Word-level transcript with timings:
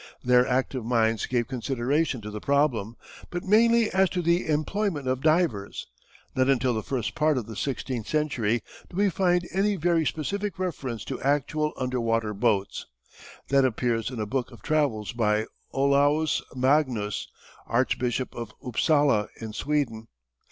Their 0.23 0.47
active 0.47 0.83
minds 0.83 1.27
gave 1.27 1.47
consideration 1.47 2.21
to 2.21 2.31
the 2.31 2.39
problem, 2.41 2.95
but 3.29 3.43
mainly 3.43 3.91
as 3.93 4.09
to 4.09 4.23
the 4.23 4.47
employment 4.47 5.07
of 5.07 5.21
divers. 5.21 5.85
Not 6.35 6.49
until 6.49 6.73
the 6.73 6.81
first 6.81 7.13
part 7.13 7.37
of 7.37 7.45
the 7.45 7.55
sixteenth 7.55 8.07
century 8.07 8.63
do 8.89 8.97
we 8.97 9.11
find 9.11 9.47
any 9.53 9.75
very 9.75 10.03
specific 10.07 10.57
reference 10.57 11.05
to 11.05 11.21
actual 11.21 11.71
underwater 11.77 12.33
boats. 12.33 12.87
That 13.49 13.63
appears 13.63 14.09
in 14.09 14.19
a 14.19 14.25
book 14.25 14.49
of 14.49 14.63
travels 14.63 15.11
by 15.11 15.45
Olaus 15.71 16.41
Magnus, 16.55 17.27
Archbishop 17.67 18.33
of 18.33 18.55
Upsala 18.65 19.27
in 19.39 19.53
Sweden. 19.53 20.07